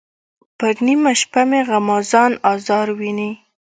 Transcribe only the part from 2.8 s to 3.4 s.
ویني.